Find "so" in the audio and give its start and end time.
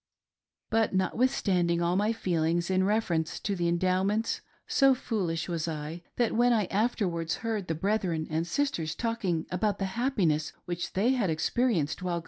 4.65-4.95